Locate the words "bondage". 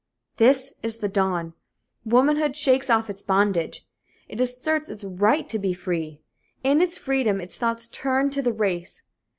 3.21-3.85